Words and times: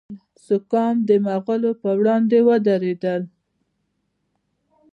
سکام 0.47 0.95
د 1.09 1.11
مغولو 1.25 1.71
پر 1.81 1.95
وړاندې 1.99 2.37
ودریدل. 2.47 3.21